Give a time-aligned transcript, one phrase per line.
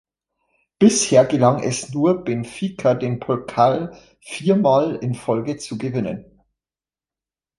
[0.79, 6.41] Bisher gelang es nur Benfica den Pokal viermal in Folge zu gewinnen.